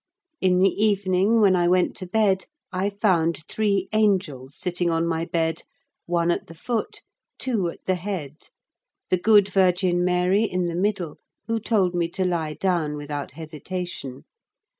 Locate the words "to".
1.97-2.07, 12.17-12.25